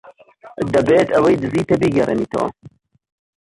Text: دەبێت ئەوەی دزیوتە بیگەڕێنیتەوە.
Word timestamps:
دەبێت 0.73 1.07
ئەوەی 1.13 1.39
دزیوتە 1.43 1.75
بیگەڕێنیتەوە. 1.81 2.49